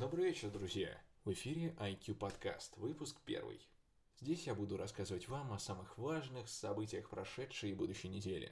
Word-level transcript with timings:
Добрый 0.00 0.24
вечер, 0.24 0.48
друзья! 0.48 0.98
В 1.26 1.32
эфире 1.34 1.74
IQ 1.78 2.14
подкаст, 2.14 2.74
выпуск 2.78 3.20
первый. 3.26 3.60
Здесь 4.18 4.46
я 4.46 4.54
буду 4.54 4.78
рассказывать 4.78 5.28
вам 5.28 5.52
о 5.52 5.58
самых 5.58 5.98
важных 5.98 6.48
событиях 6.48 7.10
прошедшей 7.10 7.72
и 7.72 7.74
будущей 7.74 8.08
недели. 8.08 8.50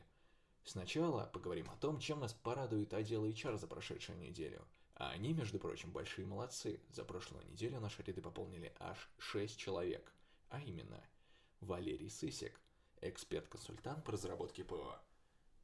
Сначала 0.63 1.25
поговорим 1.33 1.71
о 1.71 1.77
том, 1.77 2.01
чем 2.01 2.21
нас 2.21 2.35
порадует 2.35 2.93
отдел 2.93 3.25
HR 3.25 3.57
за 3.57 3.67
прошедшую 3.67 4.19
неделю. 4.19 4.63
А 4.95 5.09
они, 5.09 5.33
между 5.33 5.59
прочим, 5.59 5.91
большие 5.91 6.27
молодцы. 6.27 6.82
За 6.91 7.03
прошлую 7.03 7.46
неделю 7.46 7.80
наши 7.80 8.03
ряды 8.03 8.21
пополнили 8.21 8.75
аж 8.79 9.09
6 9.17 9.59
человек. 9.59 10.12
А 10.51 10.61
именно, 10.61 11.03
Валерий 11.61 12.11
Сысик, 12.11 12.61
эксперт-консультант 13.01 14.05
по 14.05 14.12
разработке 14.12 14.65
ПО, 14.65 15.01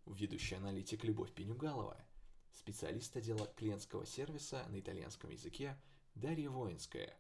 ведущий 0.07 0.55
аналитик 0.55 1.05
Любовь 1.05 1.35
Пенюгалова, 1.35 2.03
специалист 2.55 3.15
отдела 3.17 3.47
клиентского 3.57 4.07
сервиса 4.07 4.65
на 4.69 4.81
итальянском 4.81 5.31
языке 5.31 5.77
Дарья 6.15 6.51
Воинская, 6.51 7.17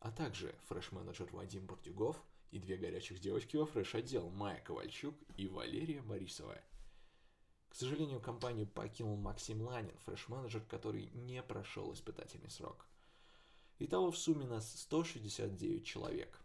а 0.00 0.12
также 0.12 0.54
фреш-менеджер 0.68 1.28
Вадим 1.32 1.66
Бурдюгов 1.66 2.22
и 2.50 2.58
две 2.58 2.76
горячих 2.76 3.20
девочки 3.20 3.56
во 3.56 3.66
фреш-отдел 3.66 4.30
Майя 4.30 4.60
Ковальчук 4.60 5.14
и 5.36 5.48
Валерия 5.48 6.02
Борисова. 6.02 6.58
К 7.68 7.74
сожалению, 7.74 8.20
компанию 8.20 8.66
покинул 8.66 9.16
Максим 9.16 9.62
Ланин, 9.62 9.96
фреш-менеджер, 10.04 10.62
который 10.62 11.10
не 11.14 11.42
прошел 11.42 11.92
испытательный 11.92 12.50
срок. 12.50 12.86
Итого 13.78 14.10
в 14.10 14.18
сумме 14.18 14.46
нас 14.46 14.80
169 14.80 15.84
человек. 15.84 16.40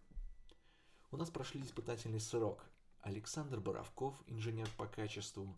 У 1.12 1.18
нас 1.18 1.30
прошли 1.30 1.62
испытательный 1.62 2.20
срок 2.20 2.66
Александр 3.02 3.60
Боровков, 3.60 4.16
инженер 4.27 4.70
по 4.77 4.88
качеству, 4.88 5.58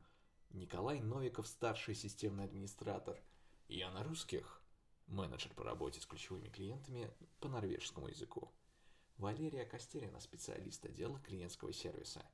Николай 0.55 1.01
Новиков, 1.01 1.47
старший 1.47 1.95
системный 1.95 2.45
администратор, 2.45 3.21
Яна 3.67 4.03
Русских, 4.03 4.61
менеджер 5.07 5.53
по 5.53 5.65
работе 5.65 5.99
с 5.99 6.05
ключевыми 6.05 6.47
клиентами 6.47 7.11
по 7.41 7.49
норвежскому 7.49 8.07
языку, 8.07 8.49
Валерия 9.17 9.65
Костерина, 9.65 10.17
специалист 10.21 10.85
отдела 10.85 11.19
клиентского 11.19 11.73
сервиса. 11.73 12.25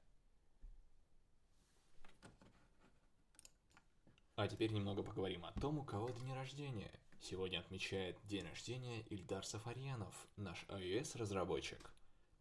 А 4.35 4.47
теперь 4.47 4.71
немного 4.71 5.01
поговорим 5.01 5.43
о 5.43 5.51
том, 5.53 5.79
у 5.79 5.83
кого 5.83 6.11
день 6.11 6.33
рождения. 6.33 6.91
Сегодня 7.21 7.59
отмечает 7.59 8.19
день 8.27 8.45
рождения 8.47 9.01
Ильдар 9.09 9.43
Сафарьянов, 9.43 10.27
наш 10.37 10.63
iOS-разработчик. 10.69 11.91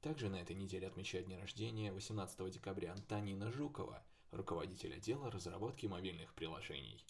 Также 0.02 0.28
на 0.28 0.36
этой 0.36 0.56
неделе 0.56 0.86
отмечает 0.86 1.26
день 1.26 1.38
рождения 1.38 1.90
18 1.90 2.50
декабря 2.50 2.92
Антонина 2.92 3.50
Жукова, 3.50 4.02
руководитель 4.30 4.94
отдела 4.94 5.30
разработки 5.30 5.86
мобильных 5.86 6.34
приложений. 6.34 7.04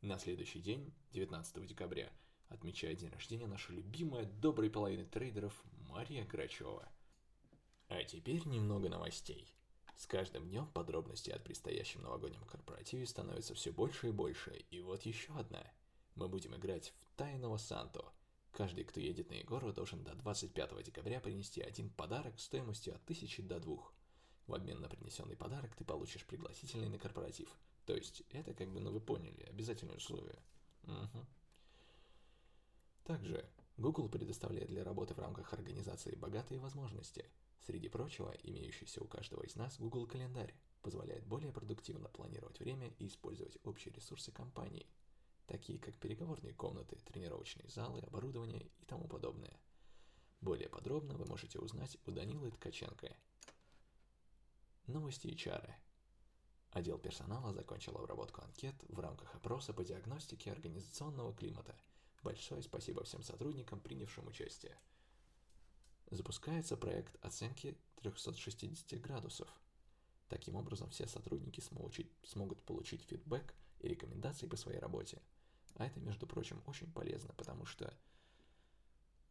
На 0.00 0.18
следующий 0.18 0.60
день, 0.60 0.92
19 1.12 1.66
декабря, 1.66 2.10
отмечает 2.48 2.98
день 2.98 3.10
рождения 3.10 3.46
наша 3.46 3.72
любимая 3.72 4.24
доброй 4.24 4.70
половины 4.70 5.04
трейдеров 5.04 5.62
Мария 5.88 6.24
Грачева. 6.24 6.88
А 7.88 8.04
теперь 8.04 8.46
немного 8.46 8.88
новостей. 8.88 9.52
С 9.96 10.06
каждым 10.06 10.48
днем 10.48 10.66
подробности 10.66 11.30
от 11.30 11.44
предстоящем 11.44 12.02
новогоднем 12.02 12.44
корпоративе 12.44 13.06
становится 13.06 13.54
все 13.54 13.70
больше 13.70 14.08
и 14.08 14.12
больше, 14.12 14.64
и 14.70 14.80
вот 14.80 15.02
еще 15.02 15.32
одна. 15.34 15.64
Мы 16.14 16.28
будем 16.28 16.56
играть 16.56 16.92
в 17.00 17.16
Тайного 17.16 17.56
Санту– 17.56 18.04
Каждый, 18.52 18.84
кто 18.84 19.00
едет 19.00 19.30
на 19.30 19.34
Егору, 19.34 19.72
должен 19.72 20.04
до 20.04 20.14
25 20.14 20.82
декабря 20.84 21.20
принести 21.20 21.62
один 21.62 21.88
подарок 21.88 22.38
стоимостью 22.38 22.94
от 22.94 23.02
1000 23.04 23.42
до 23.42 23.58
2. 23.58 23.76
В 24.52 24.54
обмен 24.54 24.82
на 24.82 24.88
принесенный 24.90 25.34
подарок 25.34 25.74
ты 25.74 25.82
получишь 25.82 26.26
пригласительный 26.26 26.90
на 26.90 26.98
корпоратив. 26.98 27.48
То 27.86 27.94
есть 27.94 28.22
это 28.28 28.52
как 28.52 28.70
бы, 28.70 28.80
ну 28.80 28.90
вы 28.90 29.00
поняли, 29.00 29.44
обязательные 29.44 29.96
условия. 29.96 30.38
Угу. 30.82 31.26
Также 33.04 33.48
Google 33.78 34.10
предоставляет 34.10 34.68
для 34.68 34.84
работы 34.84 35.14
в 35.14 35.18
рамках 35.18 35.54
организации 35.54 36.14
богатые 36.16 36.60
возможности. 36.60 37.24
Среди 37.64 37.88
прочего, 37.88 38.36
имеющийся 38.42 39.02
у 39.02 39.06
каждого 39.06 39.42
из 39.42 39.56
нас 39.56 39.78
Google 39.78 40.06
календарь 40.06 40.54
позволяет 40.82 41.24
более 41.24 41.50
продуктивно 41.50 42.10
планировать 42.10 42.60
время 42.60 42.92
и 42.98 43.06
использовать 43.06 43.56
общие 43.64 43.94
ресурсы 43.94 44.32
компании– 44.32 44.86
такие 45.46 45.78
как 45.78 45.94
переговорные 45.96 46.52
комнаты, 46.52 46.98
тренировочные 47.06 47.70
залы, 47.70 48.00
оборудование 48.00 48.68
и 48.80 48.84
тому 48.84 49.08
подобное. 49.08 49.58
Более 50.42 50.68
подробно 50.68 51.14
вы 51.14 51.24
можете 51.24 51.58
узнать 51.58 51.96
у 52.04 52.10
Данилы 52.10 52.50
Ткаченко. 52.50 53.16
Новости 54.92 55.28
HR. 55.28 55.72
Отдел 56.70 56.98
персонала 56.98 57.54
закончил 57.54 57.96
обработку 57.96 58.42
анкет 58.42 58.74
в 58.88 59.00
рамках 59.00 59.34
опроса 59.34 59.72
по 59.72 59.82
диагностике 59.82 60.52
организационного 60.52 61.34
климата. 61.34 61.74
Большое 62.22 62.62
спасибо 62.62 63.02
всем 63.02 63.22
сотрудникам, 63.22 63.80
принявшим 63.80 64.26
участие. 64.26 64.76
Запускается 66.10 66.76
проект 66.76 67.16
оценки 67.24 67.74
360 68.02 69.00
градусов. 69.00 69.48
Таким 70.28 70.56
образом, 70.56 70.90
все 70.90 71.06
сотрудники 71.06 71.62
смогут 72.22 72.62
получить 72.62 73.02
фидбэк 73.04 73.54
и 73.80 73.88
рекомендации 73.88 74.46
по 74.46 74.56
своей 74.56 74.78
работе. 74.78 75.22
А 75.76 75.86
это, 75.86 76.00
между 76.00 76.26
прочим, 76.26 76.62
очень 76.66 76.92
полезно, 76.92 77.32
потому 77.34 77.64
что 77.64 77.92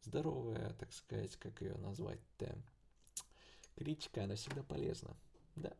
здоровая, 0.00 0.74
так 0.74 0.92
сказать, 0.92 1.36
как 1.36 1.60
ее 1.60 1.76
назвать-то, 1.76 2.60
критика, 3.76 4.24
она 4.24 4.34
всегда 4.34 4.64
полезна. 4.64 5.16
Да. 5.56 5.76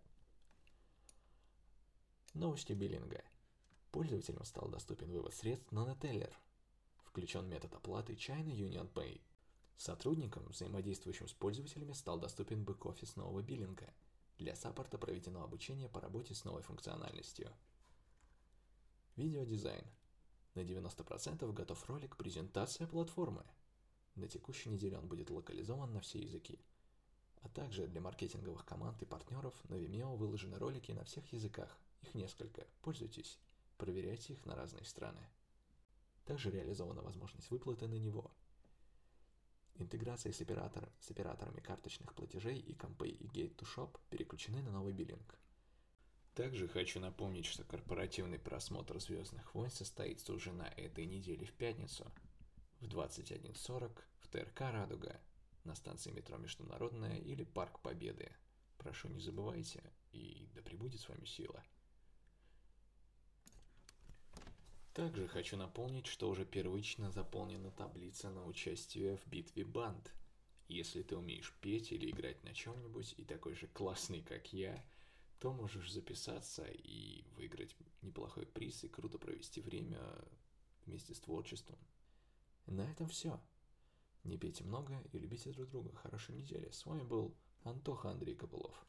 Новости 2.34 2.72
биллинга. 2.72 3.22
Пользователям 3.90 4.44
стал 4.44 4.68
доступен 4.68 5.10
вывод 5.10 5.34
средств 5.34 5.70
на 5.70 5.80
Neteller. 5.80 6.32
Включен 7.04 7.48
метод 7.48 7.74
оплаты 7.74 8.14
China 8.14 8.50
Union 8.50 8.90
Pay. 8.92 9.20
Сотрудникам, 9.76 10.46
взаимодействующим 10.46 11.28
с 11.28 11.32
пользователями, 11.32 11.92
стал 11.92 12.18
доступен 12.18 12.64
бэк-офис 12.64 13.16
нового 13.16 13.42
биллинга. 13.42 13.92
Для 14.38 14.54
саппорта 14.56 14.96
проведено 14.96 15.42
обучение 15.42 15.88
по 15.88 16.00
работе 16.00 16.34
с 16.34 16.44
новой 16.44 16.62
функциональностью. 16.62 17.52
Видеодизайн. 19.16 19.84
На 20.54 20.60
90% 20.60 21.52
готов 21.52 21.88
ролик 21.88 22.16
«Презентация 22.16 22.86
платформы». 22.86 23.44
На 24.14 24.28
текущей 24.28 24.70
неделе 24.70 24.98
он 24.98 25.06
будет 25.06 25.30
локализован 25.30 25.92
на 25.92 26.00
все 26.00 26.18
языки. 26.18 26.58
А 27.42 27.48
также 27.48 27.86
для 27.86 28.00
маркетинговых 28.00 28.64
команд 28.64 29.00
и 29.02 29.04
партнеров 29.04 29.54
на 29.68 29.74
Vimeo 29.74 30.16
выложены 30.16 30.58
ролики 30.58 30.92
на 30.92 31.04
всех 31.04 31.32
языках. 31.32 31.76
Их 32.02 32.14
несколько. 32.14 32.66
Пользуйтесь. 32.82 33.38
Проверяйте 33.78 34.34
их 34.34 34.46
на 34.46 34.54
разные 34.54 34.84
страны. 34.84 35.20
Также 36.24 36.50
реализована 36.50 37.02
возможность 37.02 37.50
выплаты 37.50 37.88
на 37.88 37.94
него. 37.94 38.30
Интеграция 39.76 40.32
с, 40.32 40.40
оператор, 40.40 40.88
с 41.00 41.10
операторами 41.10 41.60
карточных 41.60 42.14
платежей 42.14 42.58
и 42.58 42.74
Compay 42.74 43.10
и 43.10 43.26
Gate 43.26 43.56
to 43.56 43.66
Shop 43.66 43.98
переключены 44.10 44.62
на 44.62 44.70
новый 44.70 44.92
биллинг– 44.92 45.38
также 46.34 46.66
хочу 46.66 46.98
напомнить, 46.98 47.44
что 47.44 47.62
корпоративный 47.62 48.38
просмотр 48.38 48.98
«Звездных 48.98 49.54
войн» 49.54 49.70
состоится 49.70 50.32
уже 50.32 50.50
на 50.50 50.66
этой 50.78 51.04
неделе 51.04 51.44
в 51.44 51.52
пятницу 51.52 52.10
в 52.80 52.86
21.40 52.86 53.92
в 54.18 54.28
ТРК 54.28 54.60
«Радуга» 54.60 55.20
на 55.64 55.74
станции 55.74 56.10
метро 56.10 56.36
«Международная» 56.38 57.18
или 57.18 57.44
«Парк 57.44 57.80
Победы». 57.80 58.32
Прошу, 58.78 59.08
не 59.08 59.20
забывайте, 59.20 59.82
и 60.10 60.48
да 60.54 60.62
пребудет 60.62 61.00
с 61.00 61.08
вами 61.08 61.24
сила. 61.24 61.62
Также 64.92 65.26
хочу 65.26 65.56
напомнить, 65.56 66.06
что 66.06 66.28
уже 66.28 66.44
первично 66.44 67.10
заполнена 67.10 67.70
таблица 67.70 68.30
на 68.30 68.44
участие 68.44 69.16
в 69.16 69.26
битве 69.26 69.64
банд. 69.64 70.12
Если 70.68 71.02
ты 71.02 71.16
умеешь 71.16 71.54
петь 71.60 71.92
или 71.92 72.10
играть 72.10 72.42
на 72.44 72.52
чем-нибудь 72.52 73.14
и 73.16 73.24
такой 73.24 73.54
же 73.54 73.68
классный, 73.68 74.22
как 74.22 74.52
я, 74.52 74.84
то 75.38 75.52
можешь 75.52 75.90
записаться 75.90 76.64
и 76.64 77.24
выиграть 77.36 77.74
неплохой 78.02 78.46
приз 78.46 78.84
и 78.84 78.88
круто 78.88 79.18
провести 79.18 79.60
время 79.60 79.98
вместе 80.84 81.14
с 81.14 81.20
творчеством. 81.20 81.78
На 82.66 82.82
этом 82.90 83.08
все. 83.08 83.40
Не 84.24 84.38
пейте 84.38 84.64
много 84.64 85.02
и 85.12 85.18
любите 85.18 85.50
друг 85.52 85.68
друга. 85.68 85.92
Хорошей 85.94 86.34
недели. 86.34 86.70
С 86.70 86.86
вами 86.86 87.02
был 87.02 87.34
Антоха 87.64 88.10
Андрей 88.10 88.34
Копылов. 88.36 88.86